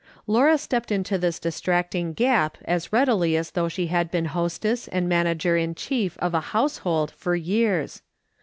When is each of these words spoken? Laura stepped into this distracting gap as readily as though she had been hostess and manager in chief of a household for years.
Laura 0.25 0.57
stepped 0.57 0.91
into 0.91 1.15
this 1.15 1.37
distracting 1.37 2.11
gap 2.13 2.57
as 2.65 2.91
readily 2.91 3.37
as 3.37 3.51
though 3.51 3.69
she 3.69 3.85
had 3.85 4.09
been 4.09 4.25
hostess 4.25 4.87
and 4.87 5.07
manager 5.07 5.55
in 5.55 5.75
chief 5.75 6.17
of 6.17 6.33
a 6.33 6.41
household 6.55 7.11
for 7.11 7.35
years. 7.35 8.01